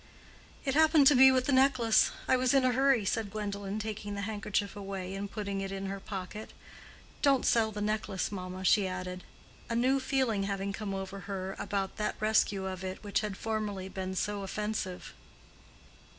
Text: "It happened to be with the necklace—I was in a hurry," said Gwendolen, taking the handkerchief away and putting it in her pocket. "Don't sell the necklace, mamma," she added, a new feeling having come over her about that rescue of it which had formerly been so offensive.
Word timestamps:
"It 0.65 0.73
happened 0.73 1.05
to 1.05 1.15
be 1.15 1.31
with 1.31 1.45
the 1.45 1.51
necklace—I 1.51 2.35
was 2.35 2.55
in 2.55 2.65
a 2.65 2.71
hurry," 2.71 3.05
said 3.05 3.29
Gwendolen, 3.29 3.77
taking 3.77 4.15
the 4.15 4.21
handkerchief 4.21 4.75
away 4.75 5.13
and 5.13 5.29
putting 5.29 5.61
it 5.61 5.71
in 5.71 5.85
her 5.85 5.99
pocket. 5.99 6.53
"Don't 7.21 7.45
sell 7.45 7.71
the 7.71 7.81
necklace, 7.81 8.31
mamma," 8.31 8.65
she 8.65 8.87
added, 8.87 9.23
a 9.69 9.75
new 9.75 9.99
feeling 9.99 10.41
having 10.45 10.73
come 10.73 10.95
over 10.95 11.19
her 11.29 11.55
about 11.59 11.97
that 11.97 12.15
rescue 12.19 12.65
of 12.65 12.83
it 12.83 13.03
which 13.03 13.19
had 13.21 13.37
formerly 13.37 13.89
been 13.89 14.15
so 14.15 14.41
offensive. 14.41 15.13